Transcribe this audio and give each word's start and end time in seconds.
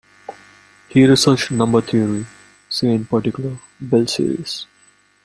He 0.89 1.05
researched 1.05 1.51
number 1.51 1.79
theory; 1.79 2.25
see 2.67 2.87
in 2.89 3.05
particular 3.05 3.57
Bell 3.79 4.07
series. 4.07 4.65